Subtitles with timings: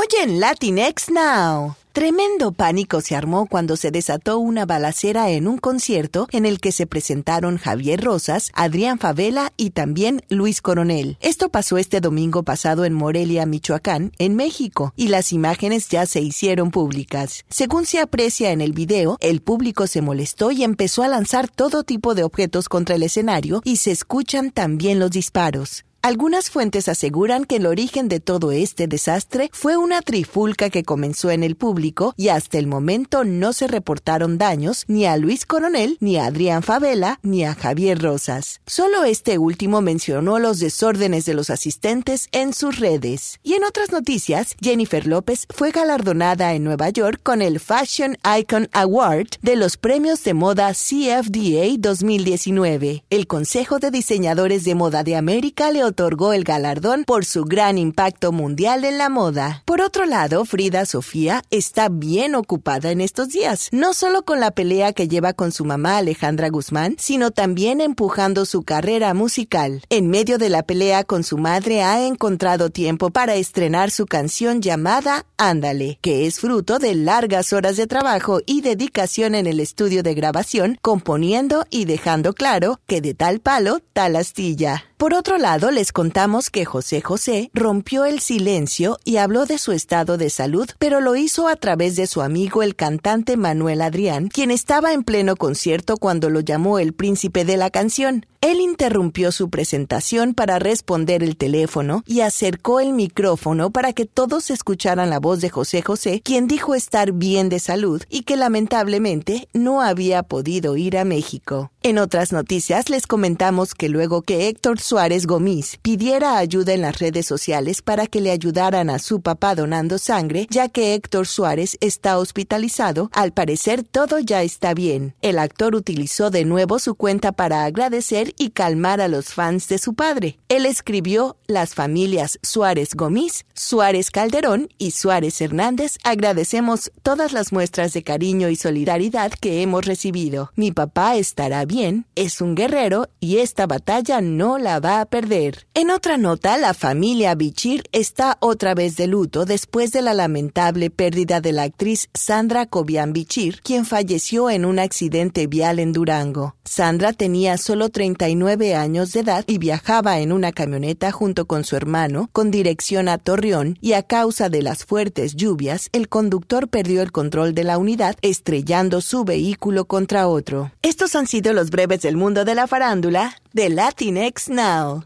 [0.00, 1.74] Hoy en Latinx Now.
[1.92, 6.70] Tremendo pánico se armó cuando se desató una balacera en un concierto en el que
[6.70, 11.16] se presentaron Javier Rosas, Adrián Favela y también Luis Coronel.
[11.20, 16.20] Esto pasó este domingo pasado en Morelia, Michoacán, en México, y las imágenes ya se
[16.20, 17.44] hicieron públicas.
[17.48, 21.82] Según se aprecia en el video, el público se molestó y empezó a lanzar todo
[21.82, 25.84] tipo de objetos contra el escenario y se escuchan también los disparos.
[26.00, 31.32] Algunas fuentes aseguran que el origen de todo este desastre fue una trifulca que comenzó
[31.32, 35.96] en el público y hasta el momento no se reportaron daños ni a Luis Coronel,
[35.98, 38.60] ni a Adrián Favela, ni a Javier Rosas.
[38.64, 43.40] Solo este último mencionó los desórdenes de los asistentes en sus redes.
[43.42, 48.68] Y en otras noticias, Jennifer López fue galardonada en Nueva York con el Fashion Icon
[48.72, 53.02] Award de los premios de moda CFDA 2019.
[53.10, 57.76] El Consejo de Diseñadores de Moda de América le otorgó el galardón por su gran
[57.78, 59.62] impacto mundial en la moda.
[59.64, 64.52] Por otro lado, Frida Sofía está bien ocupada en estos días, no solo con la
[64.52, 69.82] pelea que lleva con su mamá Alejandra Guzmán, sino también empujando su carrera musical.
[69.90, 74.62] En medio de la pelea con su madre ha encontrado tiempo para estrenar su canción
[74.62, 80.02] llamada Ándale, que es fruto de largas horas de trabajo y dedicación en el estudio
[80.02, 84.87] de grabación, componiendo y dejando claro que de tal palo, tal astilla.
[84.98, 89.70] Por otro lado, les contamos que José José rompió el silencio y habló de su
[89.70, 94.26] estado de salud, pero lo hizo a través de su amigo el cantante Manuel Adrián,
[94.26, 98.26] quien estaba en pleno concierto cuando lo llamó el príncipe de la canción.
[98.40, 104.50] Él interrumpió su presentación para responder el teléfono y acercó el micrófono para que todos
[104.50, 109.48] escucharan la voz de José José, quien dijo estar bien de salud y que lamentablemente
[109.52, 111.70] no había podido ir a México.
[111.88, 116.98] En otras noticias les comentamos que luego que Héctor Suárez Gomis pidiera ayuda en las
[116.98, 121.78] redes sociales para que le ayudaran a su papá donando sangre, ya que Héctor Suárez
[121.80, 125.14] está hospitalizado, al parecer todo ya está bien.
[125.22, 129.78] El actor utilizó de nuevo su cuenta para agradecer y calmar a los fans de
[129.78, 130.38] su padre.
[130.50, 137.94] Él escribió las familias Suárez Gomis, Suárez Calderón y Suárez Hernández agradecemos todas las muestras
[137.94, 140.52] de cariño y solidaridad que hemos recibido.
[140.54, 141.77] Mi papá estará bien,
[142.16, 145.66] es un guerrero y esta batalla no la va a perder.
[145.74, 150.90] En otra nota, la familia Bichir está otra vez de luto después de la lamentable
[150.90, 156.56] pérdida de la actriz Sandra Cobian Bichir, quien falleció en un accidente vial en Durango.
[156.64, 161.76] Sandra tenía solo 39 años de edad y viajaba en una camioneta junto con su
[161.76, 167.02] hermano con dirección a Torreón y a causa de las fuertes lluvias, el conductor perdió
[167.02, 170.72] el control de la unidad estrellando su vehículo contra otro.
[170.82, 175.04] Estos han sido los breves del mundo de la farándula de Latinx Now.